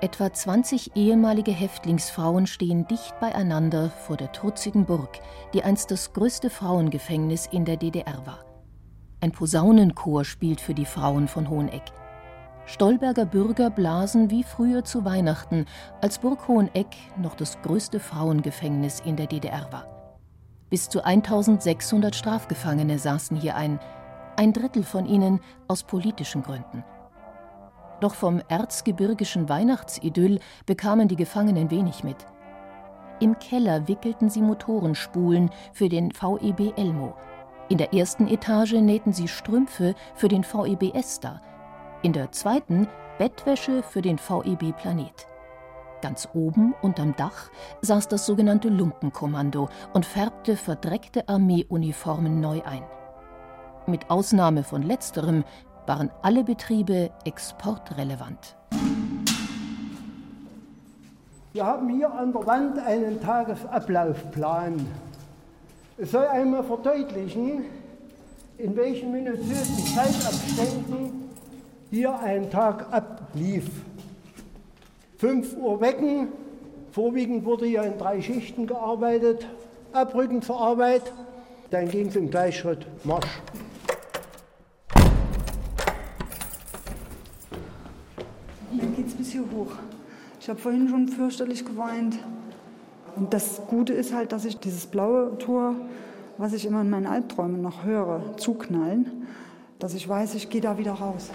[0.00, 5.18] Etwa 20 ehemalige Häftlingsfrauen stehen dicht beieinander vor der trutzigen Burg,
[5.52, 8.44] die einst das größte Frauengefängnis in der DDR war.
[9.20, 11.82] Ein Posaunenchor spielt für die Frauen von Hoheneck.
[12.66, 15.66] Stolberger Bürger blasen wie früher zu Weihnachten,
[16.00, 19.88] als Burg Hoheneck noch das größte Frauengefängnis in der DDR war.
[20.70, 23.80] Bis zu 1600 Strafgefangene saßen hier ein,
[24.36, 26.84] ein Drittel von ihnen aus politischen Gründen.
[28.00, 32.26] Doch vom erzgebirgischen Weihnachtsidyll bekamen die Gefangenen wenig mit.
[33.20, 37.14] Im Keller wickelten sie Motorenspulen für den VEB Elmo.
[37.68, 41.42] In der ersten Etage nähten sie Strümpfe für den VEB Esther.
[42.02, 42.86] In der zweiten
[43.18, 45.26] Bettwäsche für den VEB Planet.
[46.00, 52.84] Ganz oben unterm Dach saß das sogenannte Lumpenkommando und färbte verdreckte Armeeuniformen neu ein.
[53.88, 55.44] Mit Ausnahme von letzterem
[55.88, 58.56] waren alle Betriebe exportrelevant.
[61.54, 64.86] Wir haben hier an der Wand einen Tagesablaufplan.
[65.96, 67.64] Es soll einmal verdeutlichen,
[68.58, 71.30] in welchen minutiösen Zeitabständen
[71.90, 73.68] hier ein Tag ablief.
[75.16, 76.28] 5 Uhr wecken,
[76.92, 79.46] vorwiegend wurde hier in drei Schichten gearbeitet,
[79.92, 81.12] abrücken zur Arbeit,
[81.70, 83.40] dann ging es im Gleichschritt Marsch.
[89.28, 89.72] Bis hier hoch.
[90.40, 92.18] Ich habe vorhin schon fürchterlich geweint.
[93.14, 95.74] Und das Gute ist halt, dass ich dieses blaue Tor,
[96.38, 99.26] was ich immer in meinen Albträumen noch höre, zuknallen,
[99.78, 101.30] dass ich weiß, ich gehe da wieder raus.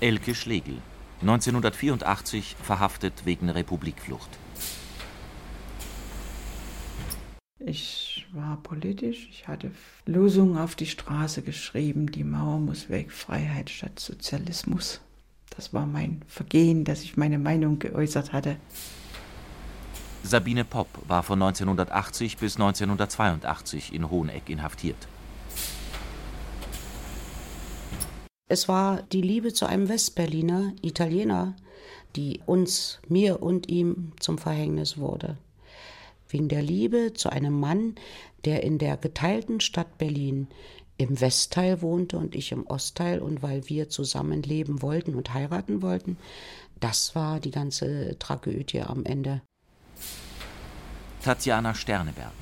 [0.00, 0.76] Elke Schlegel,
[1.22, 4.30] 1984 verhaftet wegen Republikflucht.
[7.58, 9.72] Ich war politisch, ich hatte
[10.06, 15.00] Losungen auf die Straße geschrieben, die Mauer muss weg, Freiheit statt Sozialismus.
[15.58, 18.58] Das war mein Vergehen, dass ich meine Meinung geäußert hatte.
[20.22, 25.08] Sabine Popp war von 1980 bis 1982 in Hoheneck inhaftiert.
[28.46, 31.56] Es war die Liebe zu einem Westberliner Italiener,
[32.14, 35.38] die uns, mir und ihm zum Verhängnis wurde
[36.32, 37.94] wegen der Liebe zu einem Mann,
[38.44, 40.48] der in der geteilten Stadt Berlin
[40.98, 45.80] im Westteil wohnte und ich im Ostteil und weil wir zusammen leben wollten und heiraten
[45.80, 46.18] wollten,
[46.80, 49.40] das war die ganze Tragödie am Ende.
[51.22, 52.32] Tatjana Sterneberg,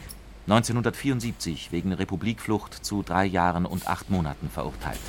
[0.47, 5.01] 1974 wegen Republikflucht zu drei Jahren und acht Monaten verurteilt.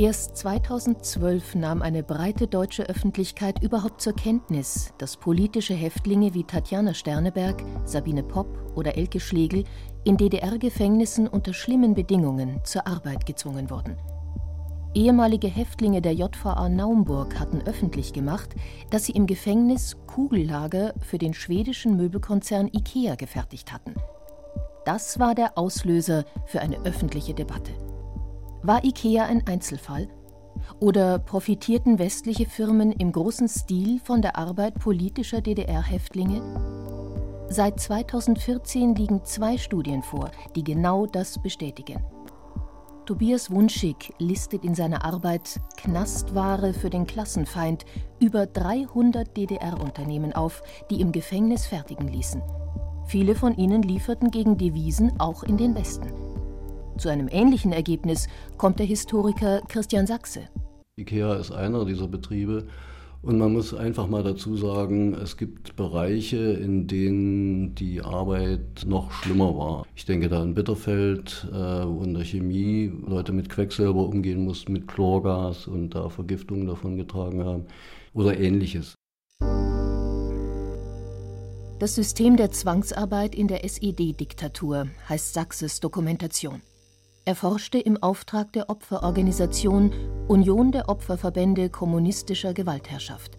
[0.00, 6.94] Erst 2012 nahm eine breite deutsche Öffentlichkeit überhaupt zur Kenntnis, dass politische Häftlinge wie Tatjana
[6.94, 9.64] Sterneberg, Sabine Popp oder Elke Schlegel
[10.04, 13.98] in DDR-Gefängnissen unter schlimmen Bedingungen zur Arbeit gezwungen wurden.
[14.94, 18.54] Ehemalige Häftlinge der JVA Naumburg hatten öffentlich gemacht,
[18.88, 23.96] dass sie im Gefängnis Kugellager für den schwedischen Möbelkonzern IKEA gefertigt hatten.
[24.86, 27.89] Das war der Auslöser für eine öffentliche Debatte.
[28.62, 30.08] War IKEA ein Einzelfall?
[30.80, 36.42] Oder profitierten westliche Firmen im großen Stil von der Arbeit politischer DDR-Häftlinge?
[37.48, 42.04] Seit 2014 liegen zwei Studien vor, die genau das bestätigen.
[43.06, 47.86] Tobias Wunschig listet in seiner Arbeit Knastware für den Klassenfeind
[48.20, 52.42] über 300 DDR-Unternehmen auf, die im Gefängnis fertigen ließen.
[53.06, 56.29] Viele von ihnen lieferten gegen Devisen auch in den Westen.
[57.00, 58.28] Zu einem ähnlichen Ergebnis
[58.58, 60.50] kommt der Historiker Christian Sachse.
[60.98, 62.66] IKEA ist einer dieser Betriebe.
[63.22, 69.12] Und man muss einfach mal dazu sagen, es gibt Bereiche, in denen die Arbeit noch
[69.12, 69.86] schlimmer war.
[69.94, 74.74] Ich denke da an Bitterfeld, äh, wo in der Chemie Leute mit Quecksilber umgehen mussten,
[74.74, 77.64] mit Chlorgas und da Vergiftungen davon getragen haben
[78.12, 78.94] oder ähnliches.
[81.78, 86.60] Das System der Zwangsarbeit in der SED-Diktatur heißt Sachses Dokumentation.
[87.30, 89.92] Er forschte im Auftrag der Opferorganisation
[90.26, 93.38] Union der Opferverbände kommunistischer Gewaltherrschaft.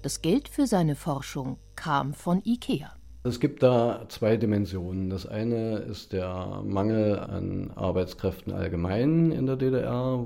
[0.00, 2.90] Das Geld für seine Forschung kam von IKEA.
[3.24, 5.10] Es gibt da zwei Dimensionen.
[5.10, 10.24] Das eine ist der Mangel an Arbeitskräften allgemein in der DDR,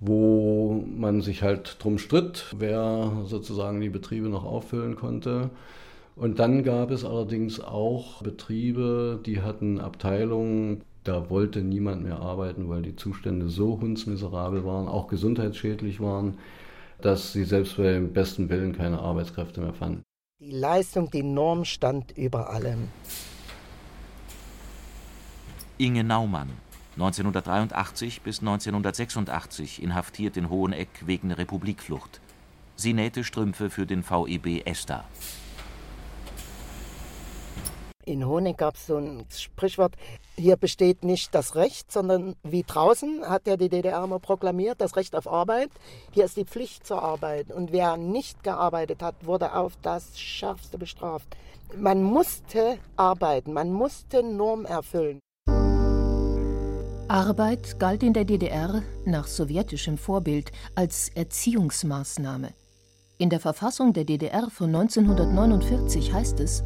[0.00, 5.50] wo man sich halt drum stritt, wer sozusagen die Betriebe noch auffüllen konnte.
[6.14, 12.68] Und dann gab es allerdings auch Betriebe, die hatten Abteilungen, da wollte niemand mehr arbeiten,
[12.68, 16.38] weil die Zustände so hundsmiserabel waren, auch gesundheitsschädlich waren,
[17.00, 20.02] dass sie selbst beim besten Willen keine Arbeitskräfte mehr fanden.
[20.40, 22.88] Die Leistung, die Norm stand über allem.
[25.78, 26.50] Inge Naumann,
[26.94, 32.20] 1983 bis 1986 inhaftiert in Hoheneck wegen Republikflucht.
[32.76, 35.04] Sie nähte Strümpfe für den VEB Esther.
[38.08, 39.94] In Honig gab es so ein Sprichwort,
[40.36, 44.94] hier besteht nicht das Recht, sondern wie draußen hat ja die DDR immer proklamiert, das
[44.94, 45.70] Recht auf Arbeit.
[46.12, 47.50] Hier ist die Pflicht zur Arbeit.
[47.50, 51.26] Und wer nicht gearbeitet hat, wurde auf das Schärfste bestraft.
[51.76, 55.18] Man musste arbeiten, man musste Norm erfüllen.
[57.08, 62.50] Arbeit galt in der DDR nach sowjetischem Vorbild als Erziehungsmaßnahme.
[63.18, 66.62] In der Verfassung der DDR von 1949 heißt es,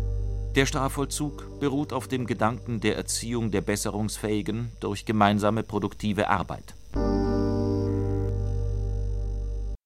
[0.55, 6.75] der Strafvollzug beruht auf dem Gedanken der Erziehung der Besserungsfähigen durch gemeinsame produktive Arbeit.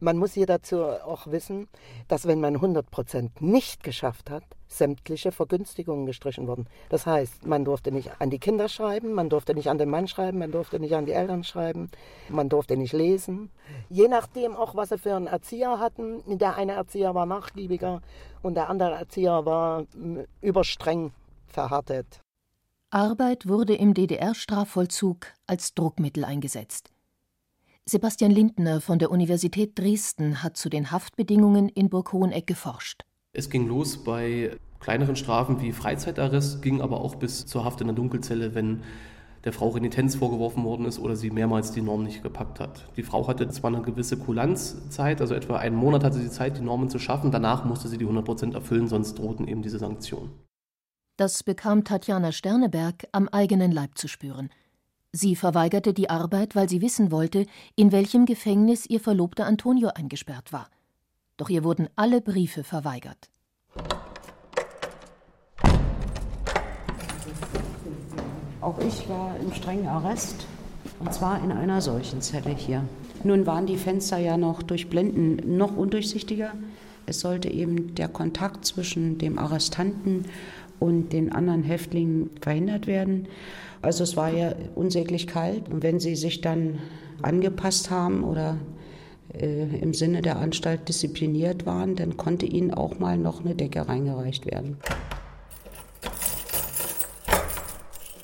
[0.05, 1.67] Man muss hier dazu auch wissen,
[2.09, 6.67] dass wenn man 100 Prozent nicht geschafft hat, sämtliche Vergünstigungen gestrichen wurden.
[6.91, 10.07] Das heißt, man durfte nicht an die Kinder schreiben, man durfte nicht an den Mann
[10.07, 11.91] schreiben, man durfte nicht an die Eltern schreiben,
[12.29, 13.51] man durfte nicht lesen.
[13.89, 16.21] Je nachdem auch, was sie für einen Erzieher hatten.
[16.39, 18.03] Der eine Erzieher war nachgiebiger
[18.43, 19.87] und der andere Erzieher war
[20.43, 21.13] überstreng
[21.47, 22.21] verhärtet.
[22.91, 26.94] Arbeit wurde im DDR-Strafvollzug als Druckmittel eingesetzt.
[27.87, 33.03] Sebastian Lindner von der Universität Dresden hat zu den Haftbedingungen in Burg Hoheneck geforscht.
[33.35, 37.89] Es ging los bei kleineren Strafen wie Freizeitarrest, ging aber auch bis zur Haft in
[37.89, 38.83] der Dunkelzelle, wenn
[39.45, 42.89] der Frau Renitenz vorgeworfen worden ist oder sie mehrmals die Norm nicht gepackt hat.
[42.97, 46.63] Die Frau hatte zwar eine gewisse Kulanzzeit, also etwa einen Monat hatte sie Zeit, die
[46.63, 50.31] Normen zu schaffen, danach musste sie die 100 Prozent erfüllen, sonst drohten eben diese Sanktionen.
[51.19, 54.49] Das bekam Tatjana Sterneberg am eigenen Leib zu spüren–
[55.17, 57.47] Sie verweigerte die Arbeit, weil sie wissen wollte,
[57.77, 60.67] in welchem Gefängnis ihr Verlobter Antonio eingesperrt war.
[61.37, 63.31] Doch ihr wurden alle Briefe verweigert.
[68.61, 70.49] Auch ich war im strengen Arrest,
[70.99, 72.83] und zwar in einer solchen Zelle hier.
[73.23, 76.55] Nun waren die Fenster ja noch durch Blenden noch undurchsichtiger.
[77.07, 80.25] Es sollte eben der Kontakt zwischen dem Arrestanten
[80.81, 83.29] und den anderen Häftlingen verhindert werden.
[83.85, 85.69] Also es war ja unsäglich kalt.
[85.69, 86.79] Und wenn sie sich dann
[87.21, 88.57] angepasst haben oder
[89.35, 93.87] äh, im Sinne der Anstalt diszipliniert waren, dann konnte ihnen auch mal noch eine Decke
[93.87, 94.79] reingereicht werden.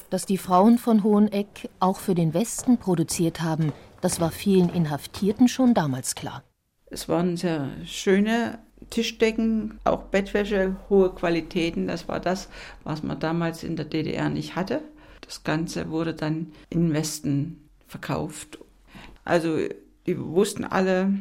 [0.08, 5.46] Dass die Frauen von Hoheneck auch für den Westen produziert haben, das war vielen Inhaftierten
[5.46, 6.42] schon damals klar.
[6.86, 8.58] Es waren sehr schöne
[8.88, 11.86] Tischdecken, auch Bettwäsche, hohe Qualitäten.
[11.86, 12.48] Das war das,
[12.82, 14.80] was man damals in der DDR nicht hatte.
[15.30, 18.58] Das Ganze wurde dann im Westen verkauft.
[19.24, 19.58] Also
[20.04, 21.14] die wussten alle,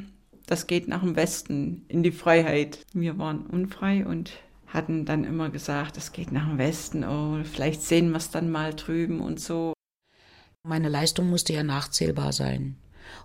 [0.48, 2.80] das geht nach dem Westen in die Freiheit.
[2.92, 4.32] Wir waren unfrei und
[4.66, 8.50] hatten dann immer gesagt, das geht nach dem Westen, oh, vielleicht sehen wir es dann
[8.50, 9.74] mal drüben und so.
[10.64, 12.78] Meine Leistung musste ja nachzählbar sein.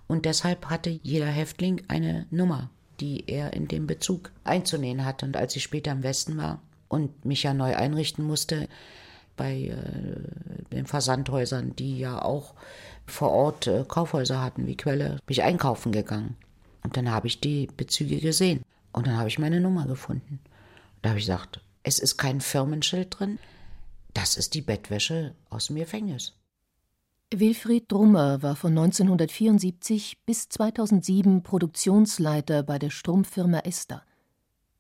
[0.07, 2.69] Und deshalb hatte jeder Häftling eine Nummer,
[3.01, 5.25] die er in dem Bezug einzunehmen hatte.
[5.25, 8.69] Und als ich später im Westen war und mich ja neu einrichten musste,
[9.37, 12.55] bei äh, den Versandhäusern, die ja auch
[13.07, 16.37] vor Ort äh, Kaufhäuser hatten wie Quelle, bin ich einkaufen gegangen.
[16.83, 18.63] Und dann habe ich die Bezüge gesehen.
[18.93, 20.41] Und dann habe ich meine Nummer gefunden.
[21.03, 23.39] Da habe ich gesagt, es ist kein Firmenschild drin.
[24.13, 26.33] Das ist die Bettwäsche aus dem Gefängnis.
[27.33, 34.03] Wilfried Drummer war von 1974 bis 2007 Produktionsleiter bei der Strumpffirma Esther.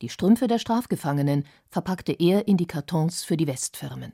[0.02, 4.12] Die Strümpfe der Strafgefangenen verpackte er in die Kartons für die Westfirmen.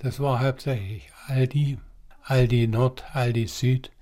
[0.00, 1.76] Das war hauptsächlich Aldi,
[2.22, 3.92] Aldi Nord, Aldi Süd,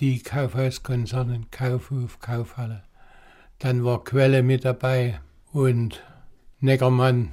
[0.00, 2.82] die Kaufhauskonzerne, Kaufhof, Kaufhalle.
[3.58, 5.18] Dann war Quelle mit dabei
[5.52, 6.02] und
[6.60, 7.32] Neckermann.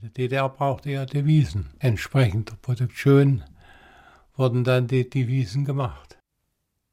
[0.00, 1.70] Die DDR brauchte ja Devisen.
[1.80, 3.42] Entsprechend der Produktion
[4.36, 6.18] wurden dann die Devisen gemacht.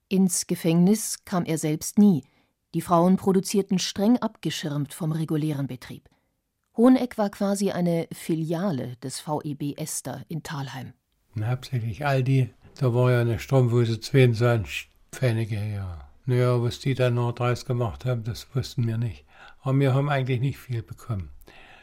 [0.10, 2.24] Ins Gefängnis kam er selbst nie.
[2.74, 6.10] Die Frauen produzierten streng abgeschirmt vom regulären Betrieb.
[6.76, 10.94] Hoheneck war quasi eine Filiale des VEB Esther in Thalheim.
[11.40, 16.10] hauptsächlich Aldi, da war ja eine Strumpfhose 22 Pfennige, ja.
[16.26, 19.24] Naja, was die dann noch draus gemacht haben, das wussten wir nicht.
[19.62, 21.30] Aber wir haben eigentlich nicht viel bekommen.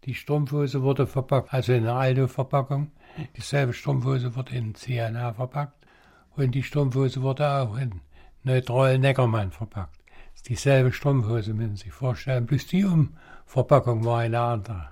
[0.06, 2.90] Die Strumpfhose wurde verpackt, also in einer Aldo-Verpackung.
[3.36, 5.86] Dieselbe Strumpfhose wurde in CNA verpackt
[6.34, 8.00] und die Strumpfhose wurde auch in
[8.42, 9.99] neutral Neckermann verpackt.
[10.48, 14.88] Dieselbe Strumpfhose müssen Sie sich vorstellen, bloß die Umverpackung war eine andere.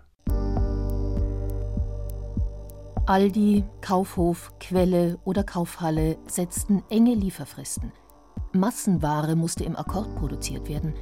[3.06, 7.92] Aldi, Kaufhof, Quelle oder Kaufhalle setzten enge Lieferfristen.
[8.52, 10.94] Massenware musste im Akkord produziert werden.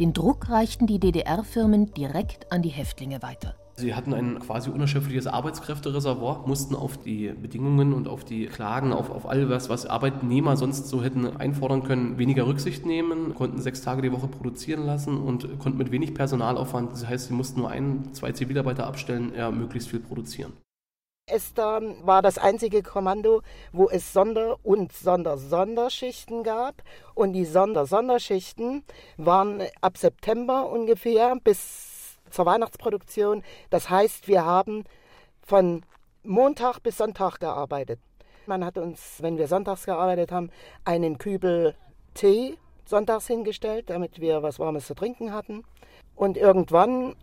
[0.00, 3.54] Den Druck reichten die DDR-Firmen direkt an die Häftlinge weiter.
[3.76, 9.10] Sie hatten ein quasi unerschöpfliches Arbeitskräftereservoir, mussten auf die Bedingungen und auf die Klagen, auf,
[9.10, 13.82] auf all das, was Arbeitnehmer sonst so hätten einfordern können, weniger Rücksicht nehmen, konnten sechs
[13.82, 17.70] Tage die Woche produzieren lassen und konnten mit wenig Personalaufwand, das heißt, sie mussten nur
[17.70, 20.52] ein, zwei Zivilarbeiter abstellen, ja, möglichst viel produzieren.
[21.26, 23.40] Esther war das einzige Kommando,
[23.72, 26.82] wo es Sonder- und Sonder-Sonderschichten gab.
[27.14, 28.84] Und die Sonder-Sonderschichten
[29.16, 31.93] waren ab September ungefähr bis
[32.34, 33.42] zur Weihnachtsproduktion.
[33.70, 34.84] Das heißt, wir haben
[35.42, 35.84] von
[36.22, 38.00] Montag bis Sonntag gearbeitet.
[38.46, 40.50] Man hat uns, wenn wir sonntags gearbeitet haben,
[40.84, 41.74] einen Kübel
[42.14, 45.64] Tee sonntags hingestellt, damit wir was Warmes zu trinken hatten.
[46.14, 47.16] Und irgendwann,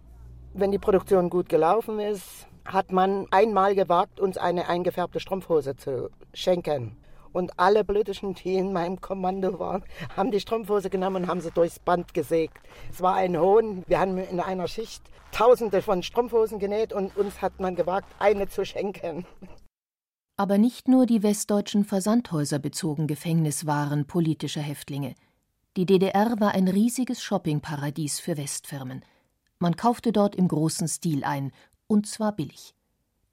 [0.53, 6.09] wenn die Produktion gut gelaufen ist, hat man einmal gewagt, uns eine eingefärbte Strumpfhose zu
[6.33, 6.97] schenken.
[7.33, 9.83] Und alle Politischen, die in meinem Kommando waren,
[10.15, 12.57] haben die Strumpfhose genommen und haben sie durchs Band gesägt.
[12.91, 13.83] Es war ein Hohn.
[13.87, 18.49] Wir haben in einer Schicht Tausende von Strumpfhosen genäht und uns hat man gewagt, eine
[18.49, 19.25] zu schenken.
[20.35, 25.15] Aber nicht nur die westdeutschen Versandhäuser bezogen Gefängniswaren politischer Häftlinge.
[25.77, 29.05] Die DDR war ein riesiges Shoppingparadies für Westfirmen.
[29.59, 31.53] Man kaufte dort im großen Stil ein,
[31.87, 32.73] und zwar billig.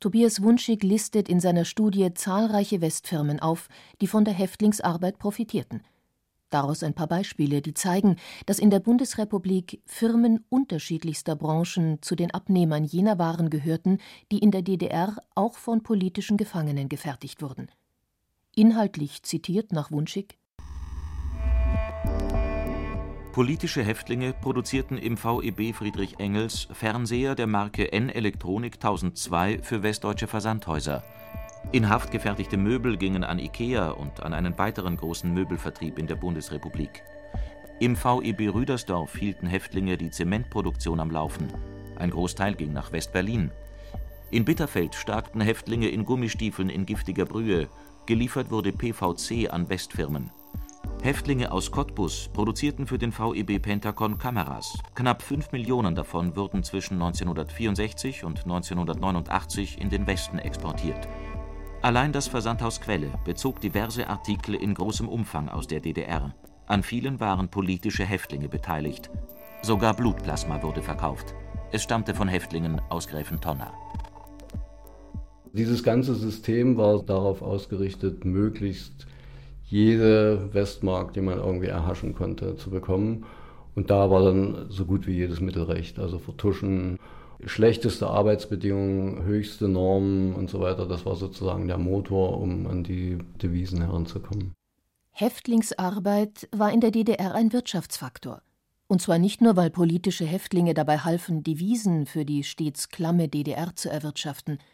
[0.00, 3.69] Tobias Wunschig listet in seiner Studie zahlreiche Westfirmen auf,
[4.00, 5.83] die von der Häftlingsarbeit profitierten.
[6.50, 8.14] Daraus ein paar Beispiele, die zeigen,
[8.47, 13.99] dass in der Bundesrepublik Firmen unterschiedlichster Branchen zu den Abnehmern jener Waren gehörten,
[14.31, 17.69] die in der DDR auch von politischen Gefangenen gefertigt wurden.
[18.55, 20.38] Inhaltlich zitiert nach Wunschig
[23.38, 30.26] Politische Häftlinge produzierten im VEB Friedrich Engels Fernseher der Marke N Elektronik 1002 für westdeutsche
[30.26, 31.04] Versandhäuser.
[31.71, 36.16] In Haft gefertigte Möbel gingen an Ikea und an einen weiteren großen Möbelvertrieb in der
[36.16, 37.04] Bundesrepublik.
[37.78, 41.47] Im VEB Rüdersdorf hielten Häftlinge die Zementproduktion am Laufen.
[41.95, 43.52] Ein Großteil ging nach West-Berlin.
[44.33, 47.68] In Bitterfeld starkten Häftlinge in Gummistiefeln in giftiger Brühe.
[48.04, 50.33] Geliefert wurde PVC an Westfirmen.
[51.00, 54.76] Häftlinge aus Cottbus produzierten für den VEB Pentacon Kameras.
[54.97, 61.09] Knapp 5 Millionen davon wurden zwischen 1964 und 1989 in den Westen exportiert.
[61.83, 66.35] Allein das Versandhaus Quelle bezog diverse Artikel in großem Umfang aus der DDR.
[66.67, 69.09] An vielen waren politische Häftlinge beteiligt.
[69.62, 71.33] Sogar Blutplasma wurde verkauft.
[71.71, 73.73] Es stammte von Häftlingen aus Gräfentonna.
[75.52, 79.07] Dieses ganze System war darauf ausgerichtet, möglichst
[79.69, 83.27] jede Westmark, die man irgendwie erhaschen konnte, zu bekommen.
[83.75, 86.99] Und da war dann so gut wie jedes Mittelrecht, also Vertuschen,
[87.45, 90.87] schlechteste Arbeitsbedingungen, höchste Normen und so weiter.
[90.87, 94.53] Das war sozusagen der Motor, um an die Devisen heranzukommen.
[95.13, 98.43] Häftlingsarbeit war in der DDR ein Wirtschaftsfaktor.
[98.87, 103.77] Und zwar nicht nur, weil politische Häftlinge dabei halfen, Devisen für die stets klamme DDR
[103.77, 104.59] zu erwirtschaften–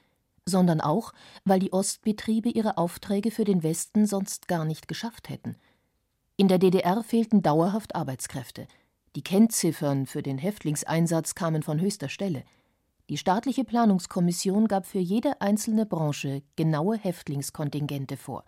[0.47, 1.13] sondern auch,
[1.45, 5.57] weil die Ostbetriebe ihre Aufträge für den Westen sonst gar nicht geschafft hätten.
[6.37, 8.67] In der DDR fehlten dauerhaft Arbeitskräfte.
[9.17, 12.45] Die Kennziffern für den Häftlingseinsatz kamen von höchster Stelle.
[13.09, 18.45] Die staatliche Planungskommission gab für jede einzelne Branche genaue Häftlingskontingente vor.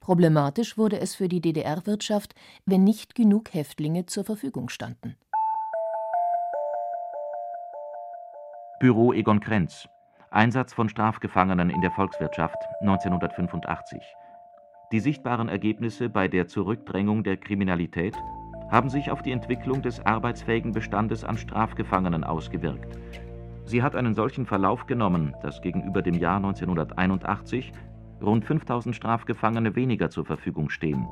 [0.00, 2.34] Problematisch wurde es für die DDR-Wirtschaft,
[2.64, 5.16] wenn nicht genug Häftlinge zur Verfügung standen.
[8.78, 9.88] Büro Egon Krenz
[10.30, 14.02] Einsatz von Strafgefangenen in der Volkswirtschaft 1985.
[14.92, 18.16] Die sichtbaren Ergebnisse bei der Zurückdrängung der Kriminalität
[18.70, 22.98] haben sich auf die Entwicklung des arbeitsfähigen Bestandes an Strafgefangenen ausgewirkt.
[23.64, 27.72] Sie hat einen solchen Verlauf genommen, dass gegenüber dem Jahr 1981
[28.20, 31.06] rund 5000 Strafgefangene weniger zur Verfügung stehen.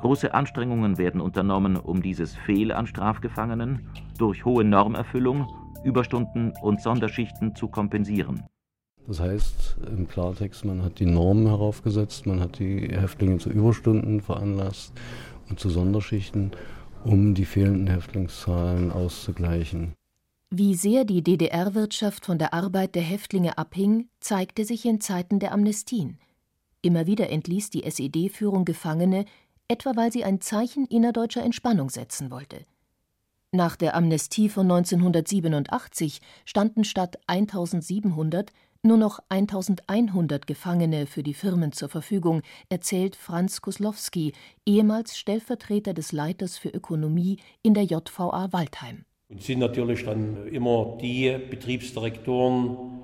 [0.00, 5.48] Große Anstrengungen werden unternommen, um dieses Fehl an Strafgefangenen durch hohe Normerfüllung
[5.84, 8.44] Überstunden und Sonderschichten zu kompensieren.
[9.06, 14.20] Das heißt im Klartext, man hat die Normen heraufgesetzt, man hat die Häftlinge zu Überstunden
[14.20, 14.92] veranlasst
[15.48, 16.52] und zu Sonderschichten,
[17.04, 19.94] um die fehlenden Häftlingszahlen auszugleichen.
[20.50, 25.52] Wie sehr die DDR-Wirtschaft von der Arbeit der Häftlinge abhing, zeigte sich in Zeiten der
[25.52, 26.18] Amnestien.
[26.82, 29.24] Immer wieder entließ die SED-Führung Gefangene,
[29.68, 32.64] etwa weil sie ein Zeichen innerdeutscher Entspannung setzen wollte.
[33.52, 38.52] Nach der Amnestie von 1987 standen statt 1700
[38.82, 44.34] nur noch 1100 Gefangene für die Firmen zur Verfügung, erzählt Franz Kuslowski,
[44.66, 49.04] ehemals Stellvertreter des Leiters für Ökonomie in der JVA Waldheim.
[49.30, 53.00] Und sind natürlich dann immer die Betriebsdirektoren,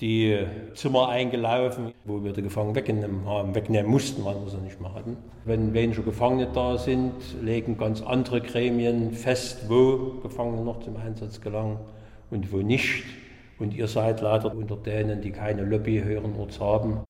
[0.00, 4.80] die Zimmer eingelaufen, wo wir die Gefangenen wegnehmen haben, wegnehmen mussten, weil wir sie nicht
[4.80, 5.16] mehr hatten.
[5.44, 11.40] Wenn weniger Gefangene da sind, legen ganz andere Gremien fest, wo Gefangene noch zum Einsatz
[11.40, 11.78] gelangen
[12.30, 13.04] und wo nicht.
[13.58, 17.02] Und ihr seid leider unter denen, die keine Lobby höheren Orts haben.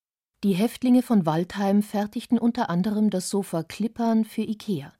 [0.43, 4.93] Die Häftlinge von Waldheim fertigten unter anderem das Sofa Klippern für IKEA.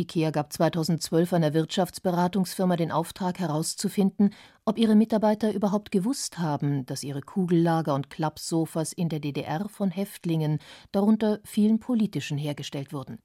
[0.00, 7.04] IKEA gab 2012 einer Wirtschaftsberatungsfirma den Auftrag herauszufinden, ob ihre Mitarbeiter überhaupt gewusst haben, dass
[7.04, 10.58] ihre Kugellager und Klappsofas in der DDR von Häftlingen,
[10.90, 13.18] darunter vielen politischen, hergestellt wurden.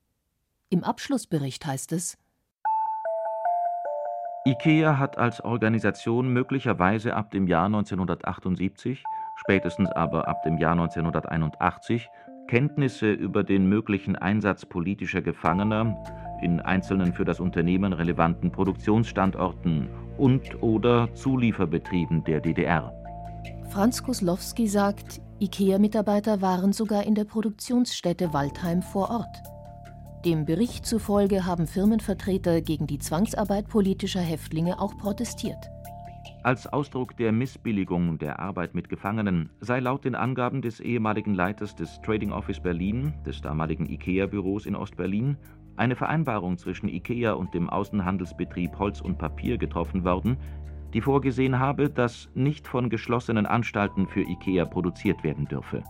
[0.69, 2.17] Im Abschlussbericht heißt es
[4.47, 9.03] IKEA hat als Organisation möglicherweise ab dem Jahr 1978,
[9.37, 12.09] spätestens aber ab dem Jahr 1981
[12.47, 15.95] Kenntnisse über den möglichen Einsatz politischer Gefangener
[16.45, 22.93] in einzelnen für das Unternehmen relevanten Produktionsstandorten und/oder Zulieferbetrieben der DDR.
[23.69, 29.43] Franz Koslowski sagt, IKEA-Mitarbeiter waren sogar in der Produktionsstätte Waldheim vor Ort.
[30.23, 35.69] Dem Bericht zufolge haben Firmenvertreter gegen die Zwangsarbeit politischer Häftlinge auch protestiert.
[36.45, 41.75] Als Ausdruck der Missbilligung der Arbeit mit Gefangenen sei laut den Angaben des ehemaligen Leiters
[41.75, 45.37] des Trading Office Berlin, des damaligen IKEA-Büros in Ostberlin,
[45.77, 50.37] eine Vereinbarung zwischen IKEA und dem Außenhandelsbetrieb Holz und Papier getroffen worden,
[50.93, 55.83] die vorgesehen habe, dass nicht von geschlossenen Anstalten für IKEA produziert werden dürfe.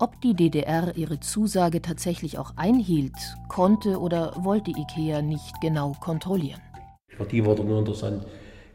[0.00, 3.16] Ob die DDR ihre Zusage tatsächlich auch einhielt,
[3.48, 6.60] konnte oder wollte IKEA nicht genau kontrollieren.
[7.08, 8.26] Für die wurde nur interessant,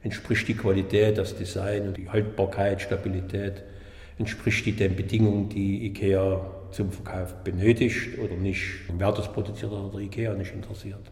[0.01, 3.63] entspricht die Qualität, das Design und die Haltbarkeit, Stabilität,
[4.17, 6.39] entspricht die den Bedingungen, die IKEA
[6.71, 8.61] zum Verkauf benötigt oder nicht.
[8.97, 11.11] Wer das produziert hat, der IKEA nicht interessiert.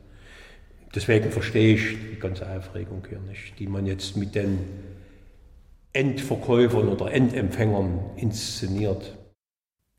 [0.96, 4.60] Deswegen verstehe ich die ganze Aufregung hier nicht, die man jetzt mit den
[5.94, 9.18] Endverkäufern oder Endempfängern inszeniert.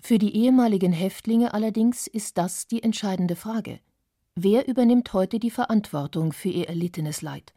[0.01, 3.81] Für die ehemaligen Häftlinge allerdings ist das die entscheidende Frage.
[4.35, 7.53] Wer übernimmt heute die Verantwortung für ihr erlittenes Leid?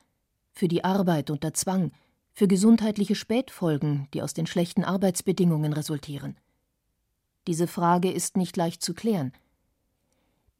[0.51, 1.91] für die Arbeit unter Zwang,
[2.33, 6.37] für gesundheitliche Spätfolgen, die aus den schlechten Arbeitsbedingungen resultieren.
[7.47, 9.33] Diese Frage ist nicht leicht zu klären.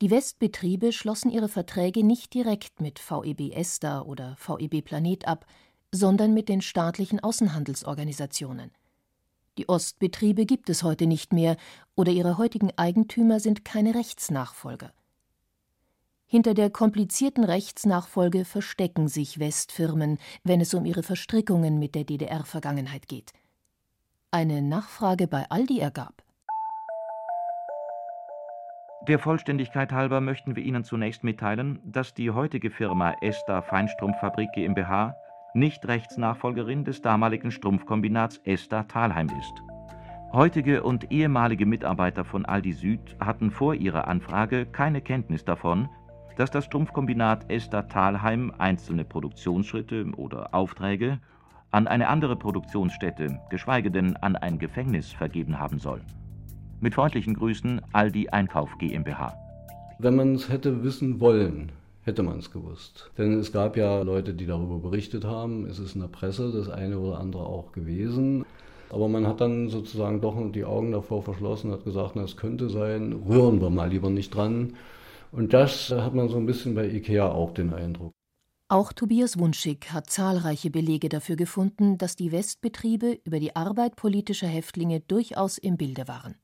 [0.01, 5.45] Die Westbetriebe schlossen ihre Verträge nicht direkt mit VEB Ester oder VEB Planet ab,
[5.91, 8.71] sondern mit den staatlichen Außenhandelsorganisationen.
[9.57, 11.57] Die Ostbetriebe gibt es heute nicht mehr,
[11.95, 14.91] oder ihre heutigen Eigentümer sind keine Rechtsnachfolger.
[16.25, 23.07] Hinter der komplizierten Rechtsnachfolge verstecken sich Westfirmen, wenn es um ihre Verstrickungen mit der DDR-Vergangenheit
[23.07, 23.33] geht.
[24.31, 26.23] Eine Nachfrage bei Aldi ergab.
[29.07, 35.15] Der Vollständigkeit halber möchten wir Ihnen zunächst mitteilen, dass die heutige Firma Esta Feinstrumpffabrik GmbH
[35.55, 39.53] nicht Rechtsnachfolgerin des damaligen Strumpfkombinats Esta Thalheim ist.
[40.33, 45.89] Heutige und ehemalige Mitarbeiter von Aldi Süd hatten vor ihrer Anfrage keine Kenntnis davon,
[46.37, 51.19] dass das Strumpfkombinat Esther Thalheim einzelne Produktionsschritte oder Aufträge
[51.71, 56.01] an eine andere Produktionsstätte, geschweige denn an ein Gefängnis vergeben haben soll.
[56.83, 59.37] Mit freundlichen Grüßen Aldi Einkauf GmbH.
[59.99, 63.11] Wenn man es hätte wissen wollen, hätte man es gewusst.
[63.19, 65.67] Denn es gab ja Leute, die darüber berichtet haben.
[65.67, 68.45] Es ist in der Presse das eine oder andere auch gewesen.
[68.89, 72.67] Aber man hat dann sozusagen doch die Augen davor verschlossen, hat gesagt, na, es könnte
[72.67, 74.73] sein, rühren wir mal lieber nicht dran.
[75.31, 78.11] Und das hat man so ein bisschen bei IKEA auch den Eindruck.
[78.69, 84.47] Auch Tobias Wunschig hat zahlreiche Belege dafür gefunden, dass die Westbetriebe über die Arbeit politischer
[84.47, 86.37] Häftlinge durchaus im Bilde waren.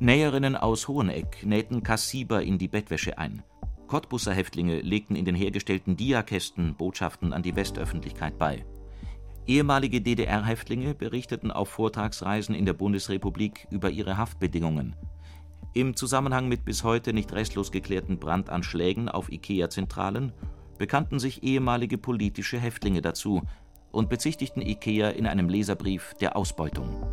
[0.00, 3.42] Näherinnen aus Hoheneck nähten Kassiber in die Bettwäsche ein.
[3.88, 8.64] Cottbusser Häftlinge legten in den hergestellten Diakästen Botschaften an die Westöffentlichkeit bei.
[9.48, 14.94] Ehemalige DDR-Häftlinge berichteten auf Vortragsreisen in der Bundesrepublik über ihre Haftbedingungen.
[15.74, 20.32] Im Zusammenhang mit bis heute nicht restlos geklärten Brandanschlägen auf IKEA-Zentralen
[20.78, 23.42] bekannten sich ehemalige politische Häftlinge dazu
[23.90, 27.04] und bezichtigten IKEA in einem Leserbrief der Ausbeutung.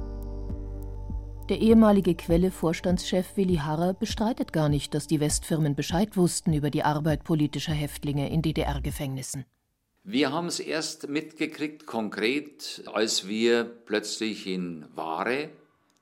[1.48, 6.82] Der ehemalige Quelle-Vorstandschef Willi Harrer bestreitet gar nicht, dass die Westfirmen Bescheid wussten über die
[6.82, 9.46] Arbeit politischer Häftlinge in DDR-Gefängnissen.
[10.04, 15.50] Wir haben es erst mitgekriegt, konkret, als wir plötzlich in Ware,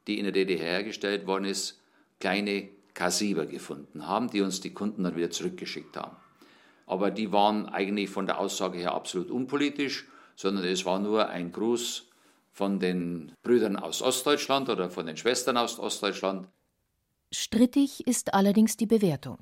[0.07, 1.77] die in der DDR hergestellt worden ist,
[2.21, 6.15] kleine Kassiber gefunden haben, die uns die Kunden dann wieder zurückgeschickt haben.
[6.85, 11.51] Aber die waren eigentlich von der Aussage her absolut unpolitisch, sondern es war nur ein
[11.51, 12.12] Gruß
[12.53, 16.47] von den Brüdern aus Ostdeutschland oder von den Schwestern aus Ostdeutschland.
[17.31, 19.39] Strittig ist allerdings die Bewertung.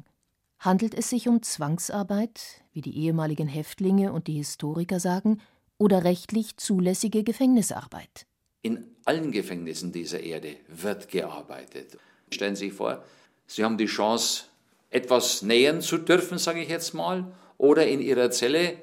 [0.59, 5.41] Handelt es sich um Zwangsarbeit, wie die ehemaligen Häftlinge und die Historiker sagen,
[5.77, 8.27] oder rechtlich zulässige Gefängnisarbeit?
[8.61, 11.97] In allen Gefängnissen dieser Erde wird gearbeitet.
[12.31, 13.03] Stellen Sie sich vor,
[13.45, 14.45] Sie haben die Chance,
[14.89, 18.77] etwas nähern zu dürfen, sage ich jetzt mal, oder in Ihrer Zelle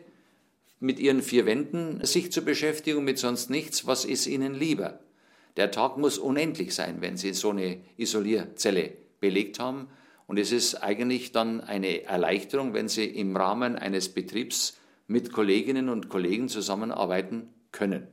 [0.80, 3.86] mit Ihren vier Wänden sich zu beschäftigen mit sonst nichts.
[3.86, 5.00] Was ist Ihnen lieber?
[5.56, 9.88] Der Tag muss unendlich sein, wenn Sie so eine Isolierzelle belegt haben.
[10.26, 15.88] Und es ist eigentlich dann eine Erleichterung, wenn Sie im Rahmen eines Betriebs mit Kolleginnen
[15.88, 18.08] und Kollegen zusammenarbeiten können.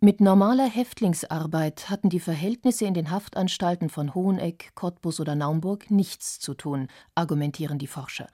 [0.00, 6.38] Mit normaler Häftlingsarbeit hatten die Verhältnisse in den Haftanstalten von Hoheneck, Cottbus oder Naumburg nichts
[6.38, 8.28] zu tun, argumentieren die Forscher.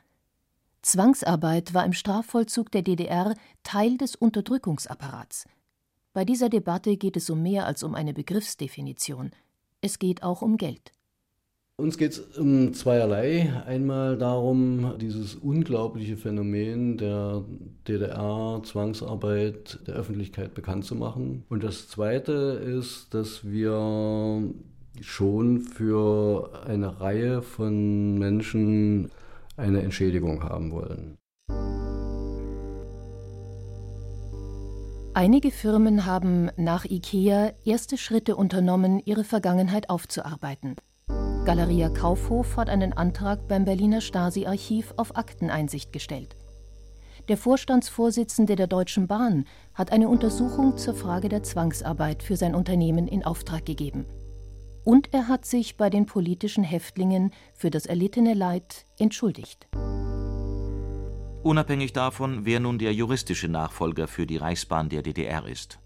[0.84, 5.46] Zwangsarbeit war im Strafvollzug der DDR Teil des Unterdrückungsapparats.
[6.12, 9.30] Bei dieser Debatte geht es um mehr als um eine Begriffsdefinition.
[9.80, 10.92] Es geht auch um Geld.
[11.76, 13.64] Uns geht es um zweierlei.
[13.66, 17.42] Einmal darum, dieses unglaubliche Phänomen der
[17.88, 21.44] DDR-Zwangsarbeit der Öffentlichkeit bekannt zu machen.
[21.48, 24.42] Und das Zweite ist, dass wir
[25.00, 29.10] schon für eine Reihe von Menschen
[29.56, 31.18] eine Entschädigung haben wollen.
[35.16, 40.74] Einige Firmen haben nach IKEA erste Schritte unternommen, ihre Vergangenheit aufzuarbeiten.
[41.44, 46.34] Galeria Kaufhof hat einen Antrag beim Berliner Stasi-Archiv auf Akteneinsicht gestellt.
[47.28, 53.06] Der Vorstandsvorsitzende der Deutschen Bahn hat eine Untersuchung zur Frage der Zwangsarbeit für sein Unternehmen
[53.06, 54.06] in Auftrag gegeben.
[54.84, 59.66] Und er hat sich bei den politischen Häftlingen für das erlittene Leid entschuldigt.
[61.42, 65.78] Unabhängig davon, wer nun der juristische Nachfolger für die Reichsbahn der DDR ist.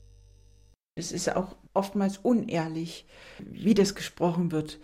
[0.94, 3.06] Es ist auch oftmals unehrlich,
[3.38, 4.80] wie das gesprochen wird.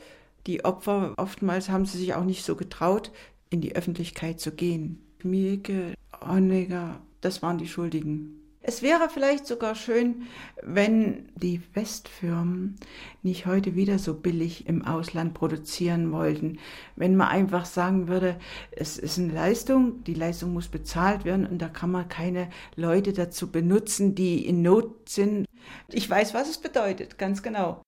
[0.47, 3.11] Die Opfer, oftmals haben sie sich auch nicht so getraut,
[3.51, 5.01] in die Öffentlichkeit zu gehen.
[5.23, 8.44] Mielke, Honegger, das waren die Schuldigen.
[8.67, 10.27] Es wäre vielleicht sogar schön,
[10.63, 12.77] wenn die Westfirmen
[13.23, 16.59] nicht heute wieder so billig im Ausland produzieren wollten.
[16.97, 21.59] Wenn man einfach sagen würde, es ist eine Leistung, die Leistung muss bezahlt werden und
[21.59, 25.47] da kann man keine Leute dazu benutzen, die in Not sind.
[25.89, 27.83] Ich weiß, was es bedeutet, ganz genau.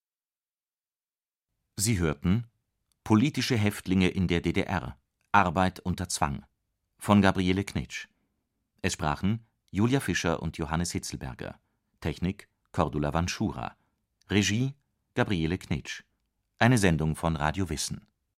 [1.77, 2.45] Sie hörten
[3.03, 4.99] Politische Häftlinge in der DDR
[5.33, 6.45] Arbeit unter Zwang
[6.99, 8.09] von Gabriele Knitsch.
[8.83, 11.61] Es sprachen Julia Fischer und Johannes Hitzelberger.
[12.01, 13.77] Technik Cordula Vanschura.
[14.31, 14.73] Regie
[15.15, 16.03] Gabriele Knitsch.
[16.59, 18.07] Eine Sendung von Radio Wissen